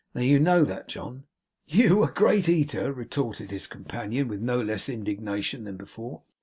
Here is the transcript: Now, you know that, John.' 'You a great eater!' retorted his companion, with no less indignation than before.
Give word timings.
Now, 0.15 0.21
you 0.23 0.39
know 0.39 0.63
that, 0.63 0.87
John.' 0.87 1.25
'You 1.67 2.03
a 2.03 2.09
great 2.11 2.49
eater!' 2.49 2.91
retorted 2.91 3.51
his 3.51 3.67
companion, 3.67 4.29
with 4.29 4.41
no 4.41 4.59
less 4.59 4.89
indignation 4.89 5.65
than 5.65 5.77
before. 5.77 6.23